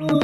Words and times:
Kronos 0.00 0.16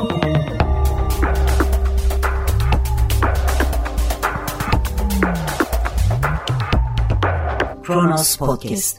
Podcast. 8.36 8.98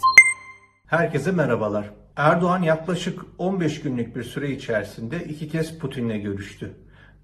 Herkese 0.87 1.31
merhabalar. 1.31 1.89
Erdoğan 2.15 2.61
yaklaşık 2.61 3.21
15 3.37 3.81
günlük 3.81 4.15
bir 4.15 4.23
süre 4.23 4.51
içerisinde 4.51 5.23
iki 5.23 5.49
kez 5.49 5.79
Putin'le 5.79 6.21
görüştü. 6.21 6.73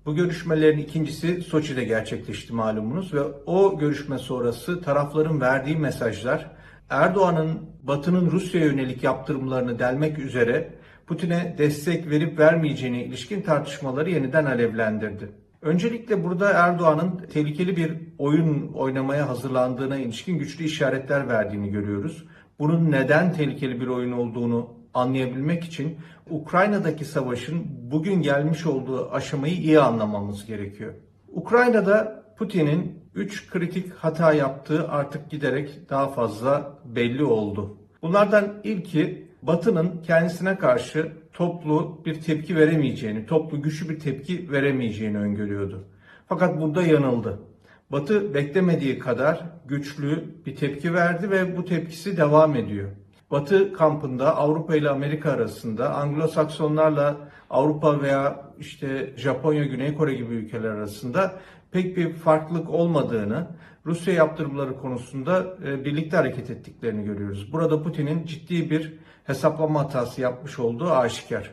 Bu 0.06 0.16
görüşmelerin 0.16 0.78
ikincisi 0.78 1.42
Soçi'de 1.42 1.84
gerçekleşti 1.84 2.54
malumunuz 2.54 3.14
ve 3.14 3.22
o 3.46 3.80
görüşme 3.80 4.18
sonrası 4.18 4.82
tarafların 4.82 5.42
verdiği 5.42 5.78
mesajlar 5.78 6.52
Erdoğan'ın 6.90 7.60
Batı'nın 7.84 8.32
Rusya'ya 8.32 8.66
yönelik 8.66 9.04
yaptırımlarını 9.04 9.80
delmek 9.80 10.20
üzere 10.20 10.82
Putin'e 11.08 11.56
destek 11.58 12.10
verip 12.10 12.40
vermeyeceğine 12.40 13.04
ilişkin 13.06 13.42
tartışmaları 13.42 14.10
yeniden 14.10 14.46
alevlendirdi. 14.46 15.32
Öncelikle 15.61 16.24
burada 16.24 16.52
Erdoğan'ın 16.52 17.18
tehlikeli 17.34 17.78
bir 17.78 17.98
oyun 18.18 18.74
oynamaya 18.74 19.30
hazırlandığına 19.30 19.97
ilişkin 19.97 20.38
güçlü 20.38 20.64
işaretler 20.64 21.28
verdiğini 21.28 21.70
görüyoruz. 21.70 22.25
Bunun 22.60 22.92
neden 22.92 23.34
tehlikeli 23.34 23.82
bir 23.82 23.88
oyun 23.88 24.11
olduğunu 24.11 24.70
anlayabilmek 24.94 25.64
için 25.64 25.97
Ukrayna'daki 26.30 27.06
savaşın 27.06 27.66
bugün 27.92 28.22
gelmiş 28.22 28.66
olduğu 28.66 29.11
aşamayı 29.11 29.54
iyi 29.54 29.80
anlamamız 29.80 30.46
gerekiyor. 30.46 30.94
Ukrayna'da 31.28 32.23
Putin'in 32.38 33.03
3 33.16 33.50
kritik 33.50 33.94
hata 33.94 34.33
yaptığı 34.33 34.88
artık 34.89 35.30
giderek 35.30 35.89
daha 35.89 36.08
fazla 36.08 36.80
belli 36.86 37.23
oldu. 37.23 37.78
Bunlardan 38.02 38.53
ilki 38.64 39.28
Batı'nın 39.47 40.02
kendisine 40.02 40.58
karşı 40.58 41.11
toplu 41.33 42.02
bir 42.06 42.22
tepki 42.22 42.56
veremeyeceğini, 42.56 43.25
toplu 43.25 43.61
güçlü 43.61 43.89
bir 43.89 44.00
tepki 44.00 44.52
veremeyeceğini 44.52 45.17
öngörüyordu. 45.17 45.88
Fakat 46.28 46.61
burada 46.61 46.81
yanıldı. 46.81 47.39
Batı 47.91 48.33
beklemediği 48.33 48.99
kadar 48.99 49.45
güçlü 49.66 50.23
bir 50.45 50.55
tepki 50.55 50.94
verdi 50.94 51.31
ve 51.31 51.58
bu 51.58 51.66
tepkisi 51.66 52.17
devam 52.17 52.55
ediyor. 52.55 52.89
Batı 53.31 53.73
kampında 53.73 54.38
Avrupa 54.38 54.75
ile 54.75 54.89
Amerika 54.89 55.31
arasında 55.31 55.89
Anglo-Saksonlarla 55.89 57.16
Avrupa 57.49 58.02
veya 58.02 58.41
işte 58.59 59.13
Japonya, 59.17 59.63
Güney 59.63 59.95
Kore 59.95 60.13
gibi 60.13 60.33
ülkeler 60.33 60.69
arasında 60.69 61.33
pek 61.72 61.97
bir 61.97 62.13
farklılık 62.13 62.69
olmadığını, 62.69 63.47
Rusya 63.86 64.13
yaptırımları 64.13 64.77
konusunda 64.77 65.58
e, 65.66 65.86
birlikte 65.86 66.17
hareket 66.17 66.49
ettiklerini 66.49 67.05
görüyoruz. 67.05 67.53
Burada 67.53 67.83
Putin'in 67.83 68.25
ciddi 68.25 68.69
bir 68.69 68.94
hesaplama 69.23 69.80
hatası 69.80 70.21
yapmış 70.21 70.59
olduğu 70.59 70.91
aşikar. 70.91 71.52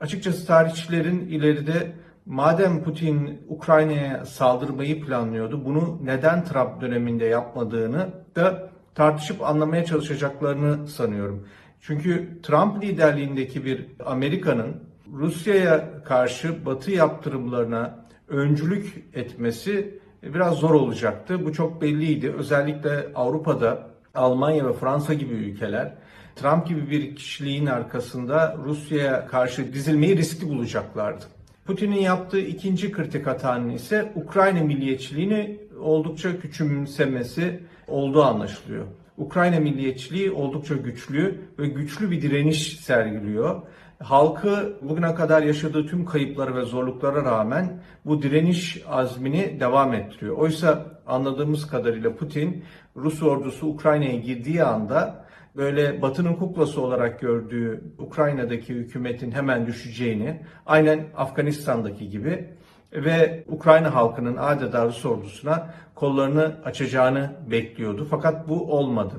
Açıkçası 0.00 0.46
tarihçilerin 0.46 1.28
ileride 1.28 1.92
madem 2.26 2.82
Putin 2.82 3.42
Ukrayna'ya 3.48 4.24
saldırmayı 4.24 5.04
planlıyordu, 5.04 5.64
bunu 5.64 5.98
neden 6.04 6.44
Trump 6.44 6.80
döneminde 6.80 7.24
yapmadığını 7.24 8.08
da 8.36 8.70
tartışıp 8.94 9.42
anlamaya 9.42 9.84
çalışacaklarını 9.84 10.88
sanıyorum. 10.88 11.46
Çünkü 11.80 12.40
Trump 12.42 12.82
liderliğindeki 12.82 13.64
bir 13.64 13.86
Amerika'nın 14.06 14.89
Rusya'ya 15.12 16.02
karşı 16.04 16.66
Batı 16.66 16.90
yaptırımlarına 16.90 18.06
öncülük 18.28 19.04
etmesi 19.14 20.00
biraz 20.22 20.54
zor 20.54 20.70
olacaktı. 20.70 21.44
Bu 21.44 21.52
çok 21.52 21.82
belliydi. 21.82 22.32
Özellikle 22.38 23.06
Avrupa'da 23.14 23.90
Almanya 24.14 24.68
ve 24.68 24.72
Fransa 24.72 25.14
gibi 25.14 25.34
ülkeler 25.34 25.94
Trump 26.36 26.66
gibi 26.66 26.90
bir 26.90 27.16
kişiliğin 27.16 27.66
arkasında 27.66 28.56
Rusya'ya 28.64 29.26
karşı 29.26 29.72
dizilmeyi 29.72 30.16
riskli 30.16 30.48
bulacaklardı. 30.48 31.24
Putin'in 31.66 32.00
yaptığı 32.00 32.40
ikinci 32.40 32.92
kritik 32.92 33.26
hatanın 33.26 33.70
ise 33.70 34.12
Ukrayna 34.14 34.60
milliyetçiliğini 34.60 35.58
oldukça 35.80 36.40
küçümsemesi 36.40 37.60
olduğu 37.88 38.22
anlaşılıyor. 38.22 38.86
Ukrayna 39.18 39.60
milliyetçiliği 39.60 40.30
oldukça 40.30 40.74
güçlü 40.74 41.40
ve 41.58 41.66
güçlü 41.66 42.10
bir 42.10 42.22
direniş 42.22 42.80
sergiliyor. 42.80 43.62
Halkı 44.02 44.78
bugüne 44.82 45.14
kadar 45.14 45.42
yaşadığı 45.42 45.86
tüm 45.86 46.04
kayıplara 46.04 46.54
ve 46.54 46.62
zorluklara 46.62 47.24
rağmen 47.24 47.82
bu 48.04 48.22
direniş 48.22 48.82
azmini 48.88 49.60
devam 49.60 49.94
ettiriyor. 49.94 50.36
Oysa 50.36 50.86
anladığımız 51.06 51.66
kadarıyla 51.66 52.16
Putin 52.16 52.64
Rus 52.96 53.22
ordusu 53.22 53.66
Ukrayna'ya 53.66 54.16
girdiği 54.16 54.64
anda 54.64 55.24
böyle 55.56 56.02
Batı'nın 56.02 56.34
kuklası 56.34 56.80
olarak 56.80 57.20
gördüğü 57.20 57.84
Ukrayna'daki 57.98 58.74
hükümetin 58.74 59.30
hemen 59.30 59.66
düşeceğini, 59.66 60.40
aynen 60.66 61.06
Afganistan'daki 61.16 62.08
gibi 62.08 62.48
ve 62.92 63.44
Ukrayna 63.48 63.94
halkının 63.94 64.36
adeta 64.36 64.86
Rus 64.86 65.06
ordusuna 65.06 65.74
kollarını 65.94 66.56
açacağını 66.64 67.30
bekliyordu. 67.50 68.06
Fakat 68.10 68.48
bu 68.48 68.72
olmadı. 68.72 69.14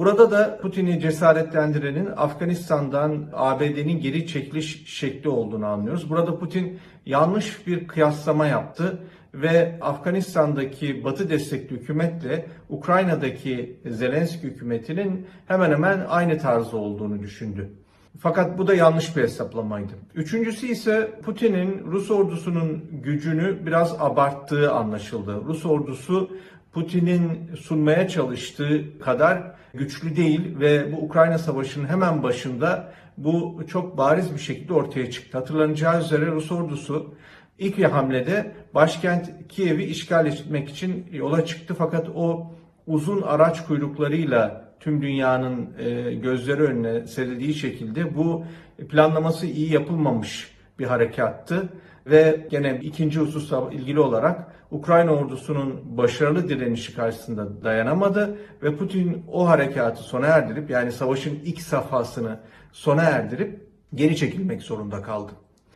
Burada 0.00 0.30
da 0.30 0.58
Putin'i 0.62 1.00
cesaretlendirenin 1.00 2.08
Afganistan'dan 2.16 3.28
ABD'nin 3.32 4.00
geri 4.00 4.26
çekiliş 4.26 4.86
şekli 4.86 5.28
olduğunu 5.28 5.66
anlıyoruz. 5.66 6.10
Burada 6.10 6.38
Putin 6.38 6.78
yanlış 7.06 7.66
bir 7.66 7.88
kıyaslama 7.88 8.46
yaptı 8.46 8.98
ve 9.34 9.78
Afganistan'daki 9.80 11.04
Batı 11.04 11.30
destekli 11.30 11.76
hükümetle 11.76 12.46
Ukrayna'daki 12.68 13.80
Zelenski 13.86 14.46
hükümetinin 14.46 15.26
hemen 15.46 15.70
hemen 15.70 16.06
aynı 16.08 16.38
tarzda 16.38 16.76
olduğunu 16.76 17.20
düşündü. 17.22 17.70
Fakat 18.18 18.58
bu 18.58 18.66
da 18.66 18.74
yanlış 18.74 19.16
bir 19.16 19.22
hesaplamaydı. 19.22 19.92
Üçüncüsü 20.14 20.66
ise 20.66 21.10
Putin'in 21.22 21.84
Rus 21.86 22.10
ordusunun 22.10 22.84
gücünü 22.92 23.66
biraz 23.66 23.96
abarttığı 24.00 24.72
anlaşıldı. 24.72 25.42
Rus 25.46 25.66
ordusu 25.66 26.30
Putin'in 26.72 27.54
sunmaya 27.60 28.08
çalıştığı 28.08 28.98
kadar 28.98 29.42
güçlü 29.74 30.16
değil 30.16 30.60
ve 30.60 30.92
bu 30.92 30.96
Ukrayna 30.96 31.38
Savaşı'nın 31.38 31.88
hemen 31.88 32.22
başında 32.22 32.92
bu 33.16 33.62
çok 33.68 33.98
bariz 33.98 34.34
bir 34.34 34.40
şekilde 34.40 34.72
ortaya 34.72 35.10
çıktı. 35.10 35.38
Hatırlanacağı 35.38 36.00
üzere 36.00 36.26
Rus 36.26 36.52
ordusu 36.52 37.14
ilk 37.58 37.84
hamlede 37.84 38.52
başkent 38.74 39.30
Kiev'i 39.48 39.84
işgal 39.84 40.26
etmek 40.26 40.68
için 40.68 41.06
yola 41.12 41.44
çıktı 41.44 41.74
fakat 41.78 42.08
o 42.14 42.52
uzun 42.86 43.22
araç 43.22 43.66
kuyruklarıyla 43.66 44.70
tüm 44.80 45.02
dünyanın 45.02 45.70
e, 45.78 46.14
gözleri 46.14 46.62
önüne 46.62 47.06
serildiği 47.06 47.54
şekilde 47.54 48.16
bu 48.16 48.44
planlaması 48.88 49.46
iyi 49.46 49.72
yapılmamış 49.72 50.50
bir 50.78 50.86
harekattı 50.86 51.68
ve 52.06 52.46
gene 52.50 52.80
ikinci 52.82 53.20
hususla 53.20 53.70
ilgili 53.72 54.00
olarak 54.00 54.59
Ukrayna 54.70 55.10
ordusunun 55.12 55.98
başarılı 55.98 56.48
direnişi 56.48 56.96
karşısında 56.96 57.64
dayanamadı 57.64 58.38
ve 58.62 58.76
Putin 58.76 59.24
o 59.32 59.48
harekatı 59.48 60.02
sona 60.02 60.26
erdirip 60.26 60.70
yani 60.70 60.92
savaşın 60.92 61.38
ilk 61.44 61.62
safhasını 61.62 62.40
sona 62.72 63.02
erdirip 63.02 63.66
geri 63.94 64.16
çekilmek 64.16 64.62
zorunda 64.62 65.02
kaldı. 65.02 65.32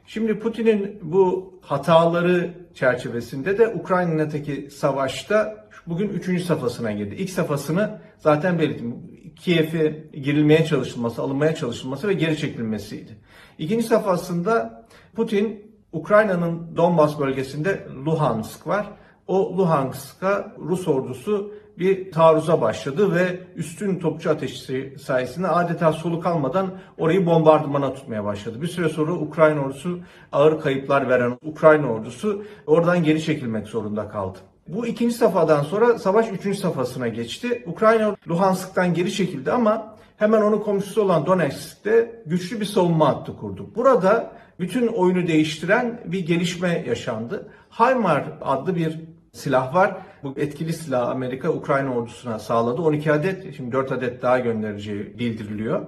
Şimdi 0.07 0.39
Putin'in 0.39 0.99
bu 1.03 1.55
hataları 1.63 2.55
çerçevesinde 2.75 3.59
de 3.59 3.69
Ukrayna'daki 3.69 4.71
savaşta 4.71 5.67
bugün 5.87 6.09
üçüncü 6.09 6.45
safhasına 6.45 6.93
girdi. 6.93 7.15
İlk 7.15 7.31
safhasını 7.31 7.99
zaten 8.19 8.59
belirttim. 8.59 8.95
Kiev'e 9.37 10.05
girilmeye 10.13 10.65
çalışılması, 10.65 11.23
alınmaya 11.23 11.55
çalışılması 11.55 12.09
ve 12.09 12.13
geri 12.13 12.37
çekilmesiydi. 12.37 13.17
İkinci 13.59 13.87
safhasında 13.87 14.85
Putin 15.15 15.64
Ukrayna'nın 15.95 16.77
Donbas 16.77 17.19
bölgesinde 17.19 17.87
Luhansk 18.07 18.67
var. 18.67 18.87
O 19.27 19.57
Luhansk'a 19.57 20.55
Rus 20.59 20.89
ordusu 20.89 21.53
bir 21.79 22.13
taarruza 22.13 22.61
başladı 22.61 23.15
ve 23.15 23.41
üstün 23.57 23.99
topçu 23.99 24.31
ateşi 24.31 24.95
sayesinde 24.99 25.49
adeta 25.49 25.93
soluk 25.93 26.27
almadan 26.27 26.71
orayı 26.99 27.27
bombardımana 27.27 27.95
tutmaya 27.95 28.25
başladı. 28.25 28.63
Bir 28.63 28.67
süre 28.67 28.89
sonra 28.89 29.13
Ukrayna 29.13 29.61
ordusu 29.61 29.99
ağır 30.33 30.61
kayıplar 30.61 31.09
veren 31.09 31.39
Ukrayna 31.43 31.87
ordusu 31.87 32.45
oradan 32.67 33.05
geri 33.05 33.23
çekilmek 33.23 33.67
zorunda 33.67 34.09
kaldı. 34.09 34.39
Bu 34.69 34.87
ikinci 34.87 35.15
safhadan 35.15 35.63
sonra 35.63 35.99
savaş 35.99 36.33
üçüncü 36.33 36.59
safhasına 36.59 37.09
geçti. 37.09 37.65
Ukrayna 37.67 38.17
Luhansk'tan 38.29 38.95
geri 38.95 39.13
çekildi 39.13 39.53
ama 39.53 39.97
hemen 40.17 40.43
onun 40.43 40.59
komşusu 40.59 41.03
olan 41.03 41.27
Donetsk'te 41.27 42.23
güçlü 42.27 42.61
bir 42.61 42.65
savunma 42.65 43.09
hattı 43.09 43.37
kurdu. 43.37 43.71
Burada 43.77 44.33
bütün 44.61 44.87
oyunu 44.87 45.27
değiştiren 45.27 46.01
bir 46.05 46.27
gelişme 46.27 46.85
yaşandı. 46.87 47.49
HIMAR 47.79 48.25
adlı 48.43 48.77
bir 48.77 49.01
silah 49.33 49.75
var. 49.75 49.97
Bu 50.23 50.35
etkili 50.37 50.73
silah 50.73 51.09
Amerika 51.09 51.53
Ukrayna 51.53 51.95
ordusuna 51.95 52.39
sağladı. 52.39 52.83
12 52.83 53.13
adet, 53.13 53.57
şimdi 53.57 53.73
4 53.73 53.93
adet 53.93 54.23
daha 54.23 54.39
göndereceği 54.39 55.19
bildiriliyor. 55.19 55.87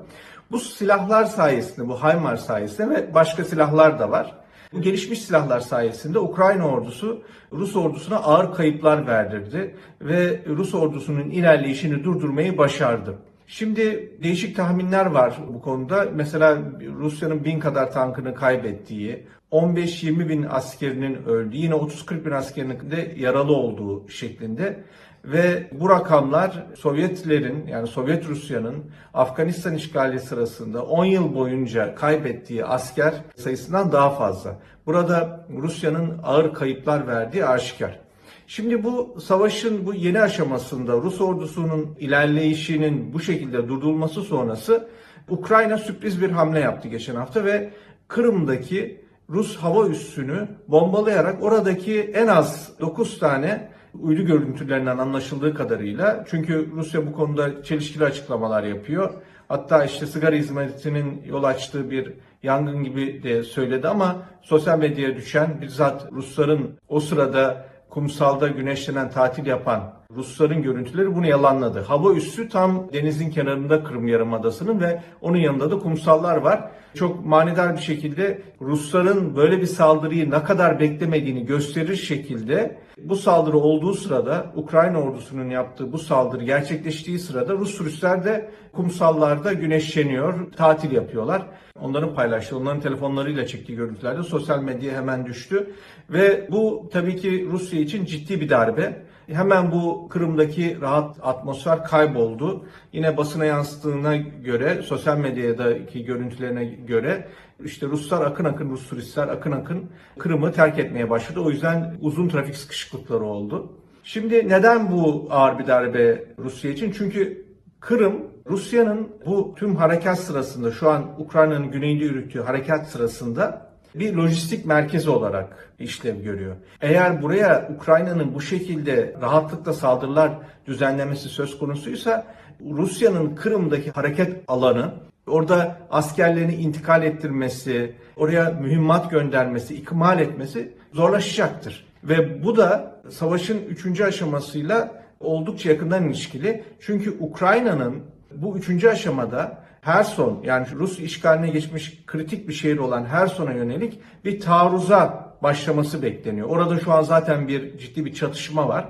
Bu 0.51 0.59
silahlar 0.59 1.25
sayesinde, 1.25 1.89
bu 1.89 2.03
HIMAR 2.03 2.37
sayesinde 2.37 2.91
ve 2.91 3.15
başka 3.15 3.45
silahlar 3.45 3.99
da 3.99 4.11
var. 4.11 4.35
Bu 4.73 4.83
gelişmiş 4.83 5.23
silahlar 5.23 5.61
sayesinde 5.61 6.19
Ukrayna 6.19 6.69
ordusu 6.69 7.23
Rus 7.53 7.77
ordusuna 7.77 8.17
ağır 8.17 8.55
kayıplar 8.55 9.07
verdirdi 9.07 9.75
ve 10.01 10.41
Rus 10.49 10.75
ordusunun 10.75 11.31
ilerleyişini 11.31 12.05
durdurmayı 12.05 12.59
başardı. 12.59 13.15
Şimdi 13.47 14.13
değişik 14.23 14.57
tahminler 14.57 15.07
var 15.07 15.39
bu 15.49 15.61
konuda. 15.61 16.07
Mesela 16.15 16.59
Rusya'nın 16.99 17.45
bin 17.45 17.61
kadar 17.61 17.93
tankını 17.93 18.35
kaybettiği, 18.35 19.27
15-20 19.53 20.29
bin 20.29 20.47
askerinin 20.51 21.25
öldüğü, 21.25 21.57
yine 21.57 21.75
30-40 21.75 22.25
bin 22.25 22.31
askerinin 22.31 22.91
de 22.91 23.15
yaralı 23.17 23.53
olduğu 23.53 24.09
şeklinde. 24.09 24.85
Ve 25.25 25.71
bu 25.73 25.91
rakamlar 25.91 26.67
Sovyetlerin 26.77 27.67
yani 27.67 27.87
Sovyet 27.87 28.29
Rusya'nın 28.29 28.85
Afganistan 29.15 29.75
işgali 29.75 30.21
sırasında 30.21 30.85
10 30.85 31.05
yıl 31.05 31.35
boyunca 31.35 31.95
kaybettiği 31.95 32.65
asker 32.65 33.15
sayısından 33.37 33.93
daha 33.93 34.11
fazla. 34.11 34.59
Burada 34.87 35.47
Rusya'nın 35.63 36.21
ağır 36.23 36.55
kayıplar 36.55 37.07
verdiği 37.07 37.47
aşikar. 37.47 38.06
Şimdi 38.47 38.85
bu 38.85 39.21
savaşın 39.21 39.87
bu 39.87 39.95
yeni 39.95 40.21
aşamasında 40.21 40.93
Rus 40.93 41.21
ordusunun 41.21 41.97
ilerleyişinin 41.99 43.13
bu 43.13 43.21
şekilde 43.21 43.69
durdurulması 43.69 44.23
sonrası 44.23 44.89
Ukrayna 45.29 45.79
sürpriz 45.79 46.23
bir 46.23 46.31
hamle 46.31 46.61
yaptı 46.61 46.89
geçen 46.89 47.15
hafta 47.15 47.45
ve 47.45 47.71
Kırım'daki 48.09 49.01
Rus 49.31 49.57
hava 49.57 49.89
üssünü 49.89 50.49
bombalayarak 50.69 51.43
oradaki 51.43 52.01
en 52.01 52.27
az 52.27 52.73
9 52.81 53.19
tane 53.19 53.69
uydu 54.01 54.23
görüntülerinden 54.23 54.99
anlaşıldığı 54.99 55.55
kadarıyla 55.55 56.25
çünkü 56.29 56.71
Rusya 56.73 57.07
bu 57.07 57.13
konuda 57.13 57.63
çelişkili 57.63 58.05
açıklamalar 58.05 58.63
yapıyor. 58.63 59.11
Hatta 59.49 59.85
işte 59.85 60.07
sigara 60.07 60.37
hizmetinin 60.37 61.23
yol 61.27 61.45
açtığı 61.45 61.91
bir 61.91 62.13
yangın 62.43 62.85
gibi 62.85 63.23
de 63.23 63.43
söyledi 63.43 63.89
ama 63.89 64.23
sosyal 64.43 64.79
medyaya 64.79 65.17
düşen 65.17 65.61
bizzat 65.61 66.13
Rusların 66.13 66.79
o 66.89 67.01
sırada 67.01 67.67
kumsalda 67.97 68.49
güneşlenen 68.49 69.11
tatil 69.11 69.47
yapan 69.47 69.93
Rusların 70.17 70.63
görüntüleri 70.63 71.15
bunu 71.15 71.27
yalanladı. 71.27 71.81
Hava 71.81 72.13
üssü 72.13 72.49
tam 72.49 72.93
denizin 72.93 73.31
kenarında 73.31 73.85
Kırım 73.85 74.09
Yarımadası'nın 74.09 74.81
ve 74.81 75.03
onun 75.21 75.37
yanında 75.37 75.71
da 75.71 75.79
kumsallar 75.79 76.37
var. 76.37 76.71
Çok 76.95 77.27
manidar 77.27 77.77
bir 77.77 77.81
şekilde 77.81 78.43
Rusların 78.61 79.37
böyle 79.37 79.61
bir 79.61 79.67
saldırıyı 79.67 80.31
ne 80.31 80.43
kadar 80.43 80.81
beklemediğini 80.81 81.47
gösterir 81.47 81.97
şekilde 81.97 82.79
bu 83.03 83.17
saldırı 83.17 83.59
olduğu 83.59 83.95
sırada 83.95 84.53
Ukrayna 84.57 85.03
ordusunun 85.03 85.51
yaptığı 85.51 85.93
bu 85.93 85.99
saldırı 85.99 86.45
gerçekleştiği 86.45 87.19
sırada 87.19 87.53
Rus 87.53 87.79
turistler 87.79 88.25
de 88.25 88.51
kumsallarda 88.73 89.53
güneşleniyor, 89.53 90.53
tatil 90.53 90.93
yapıyorlar. 90.93 91.43
Onların 91.81 92.15
paylaştığı, 92.15 92.57
onların 92.57 92.81
telefonlarıyla 92.81 93.47
çektiği 93.47 93.77
görüntülerde 93.77 94.23
sosyal 94.23 94.63
medyaya 94.63 94.99
hemen 94.99 95.27
düştü. 95.27 95.75
Ve 96.11 96.49
bu 96.51 96.89
tabii 96.93 97.17
ki 97.17 97.49
Rusya 97.51 97.81
için 97.81 98.05
ciddi 98.05 98.41
bir 98.41 98.49
darbe. 98.49 99.07
Hemen 99.33 99.73
bu 99.73 100.09
Kırım'daki 100.09 100.81
rahat 100.81 101.17
atmosfer 101.23 101.85
kayboldu. 101.85 102.67
Yine 102.93 103.17
basına 103.17 103.45
yansıttığına 103.45 104.17
göre, 104.17 104.83
sosyal 104.83 105.19
medyadaki 105.19 106.05
görüntülerine 106.05 106.65
göre 106.65 107.29
işte 107.65 107.87
Ruslar 107.87 108.27
akın 108.27 108.45
akın, 108.45 108.71
Rus 108.71 108.89
turistler 108.89 109.29
akın 109.29 109.53
akın 109.53 109.85
Kırım'ı 110.19 110.53
terk 110.53 110.79
etmeye 110.79 111.11
başladı. 111.11 111.41
O 111.41 111.51
yüzden 111.51 111.97
uzun 112.01 112.29
trafik 112.29 112.57
sıkışıklıkları 112.57 113.25
oldu. 113.25 113.73
Şimdi 114.05 114.49
neden 114.49 114.93
bu 114.93 115.27
ağır 115.31 115.59
bir 115.59 115.67
darbe 115.67 116.25
Rusya 116.39 116.71
için? 116.71 116.93
Çünkü 116.93 117.47
Kırım 117.81 118.23
Rusya'nın 118.51 119.09
bu 119.27 119.55
tüm 119.55 119.77
harekat 119.77 120.19
sırasında 120.19 120.73
şu 120.73 120.91
an 120.91 121.05
Ukrayna'nın 121.19 121.71
güneyinde 121.71 122.05
yürüttüğü 122.05 122.43
harekat 122.43 122.89
sırasında 122.89 123.67
bir 123.95 124.15
lojistik 124.15 124.67
merkezi 124.67 125.11
olarak 125.11 125.73
işlev 125.79 126.23
görüyor. 126.23 126.57
Eğer 126.81 127.23
buraya 127.23 127.69
Ukrayna'nın 127.77 128.35
bu 128.35 128.41
şekilde 128.41 129.15
rahatlıkla 129.21 129.73
saldırılar 129.73 130.33
düzenlemesi 130.67 131.29
söz 131.29 131.59
konusuysa 131.59 132.27
Rusya'nın 132.71 133.35
Kırım'daki 133.35 133.91
hareket 133.91 134.45
alanı 134.49 134.91
orada 135.27 135.79
askerlerini 135.91 136.55
intikal 136.55 137.03
ettirmesi, 137.03 137.93
oraya 138.17 138.51
mühimmat 138.51 139.11
göndermesi, 139.11 139.75
ikmal 139.75 140.21
etmesi 140.21 140.73
zorlaşacaktır. 140.93 141.87
Ve 142.05 142.45
bu 142.45 142.57
da 142.57 143.01
savaşın 143.11 143.59
üçüncü 143.69 144.05
aşamasıyla 144.05 145.03
oldukça 145.21 145.71
yakından 145.71 146.09
ilişkili. 146.09 146.65
Çünkü 146.81 147.17
Ukrayna'nın 147.21 148.03
bu 148.35 148.59
üçüncü 148.59 148.89
aşamada 148.89 149.67
Herson 149.81 150.41
yani 150.45 150.67
Rus 150.75 151.01
işgaline 151.01 151.49
geçmiş 151.49 152.03
kritik 152.07 152.49
bir 152.49 152.53
şehir 152.53 152.79
olan 152.79 153.05
Herson'a 153.05 153.53
yönelik 153.53 154.01
bir 154.25 154.41
taarruza 154.41 155.33
başlaması 155.43 156.03
bekleniyor. 156.03 156.49
Orada 156.49 156.81
şu 156.81 156.93
an 156.93 157.03
zaten 157.03 157.49
bir 157.49 157.79
ciddi 157.79 158.05
bir 158.05 158.15
çatışma 158.15 158.69
var. 158.69 158.89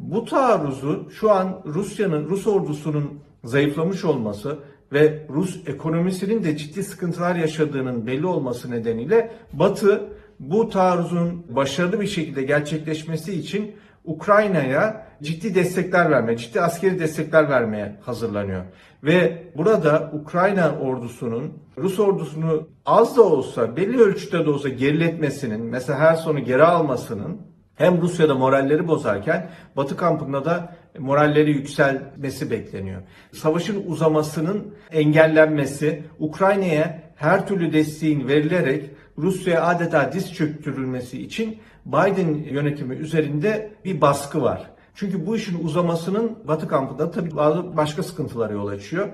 Bu 0.00 0.24
taarruzu 0.24 1.10
şu 1.20 1.30
an 1.30 1.62
Rusya'nın, 1.66 2.28
Rus 2.28 2.46
ordusunun 2.46 3.20
zayıflamış 3.44 4.04
olması 4.04 4.58
ve 4.92 5.26
Rus 5.28 5.60
ekonomisinin 5.66 6.44
de 6.44 6.56
ciddi 6.56 6.82
sıkıntılar 6.82 7.36
yaşadığının 7.36 8.06
belli 8.06 8.26
olması 8.26 8.70
nedeniyle 8.70 9.32
Batı 9.52 10.08
bu 10.40 10.68
taarruzun 10.68 11.46
başarılı 11.48 12.00
bir 12.00 12.06
şekilde 12.06 12.42
gerçekleşmesi 12.42 13.32
için 13.32 13.74
Ukrayna'ya 14.04 15.06
ciddi 15.22 15.54
destekler 15.54 16.10
vermeye, 16.10 16.36
ciddi 16.36 16.60
askeri 16.60 16.98
destekler 16.98 17.48
vermeye 17.48 17.96
hazırlanıyor. 18.02 18.64
Ve 19.04 19.42
burada 19.56 20.10
Ukrayna 20.12 20.78
ordusunun 20.78 21.52
Rus 21.78 22.00
ordusunu 22.00 22.68
az 22.86 23.16
da 23.16 23.22
olsa 23.22 23.76
belli 23.76 24.00
ölçüde 24.00 24.44
de 24.46 24.50
olsa 24.50 24.68
geriletmesinin, 24.68 25.60
mesela 25.60 25.98
her 25.98 26.14
sonu 26.14 26.40
geri 26.40 26.64
almasının 26.64 27.40
hem 27.74 28.02
Rusya'da 28.02 28.34
moralleri 28.34 28.88
bozarken 28.88 29.50
Batı 29.76 29.96
kampında 29.96 30.44
da 30.44 30.76
moralleri 30.98 31.50
yükselmesi 31.50 32.50
bekleniyor. 32.50 33.02
Savaşın 33.32 33.84
uzamasının 33.86 34.74
engellenmesi, 34.92 36.02
Ukrayna'ya 36.18 37.02
her 37.16 37.46
türlü 37.46 37.72
desteğin 37.72 38.28
verilerek 38.28 38.90
Rusya'ya 39.18 39.66
adeta 39.66 40.12
diz 40.12 40.34
çöktürülmesi 40.34 41.22
için 41.22 41.58
Biden 41.86 42.34
yönetimi 42.34 42.94
üzerinde 42.94 43.72
bir 43.84 44.00
baskı 44.00 44.42
var. 44.42 44.70
Çünkü 44.94 45.26
bu 45.26 45.36
işin 45.36 45.64
uzamasının 45.64 46.38
Batı 46.48 46.68
kampında 46.68 47.10
tabii 47.10 47.36
bazı 47.36 47.76
başka 47.76 48.02
sıkıntılara 48.02 48.52
yol 48.52 48.66
açıyor. 48.66 49.08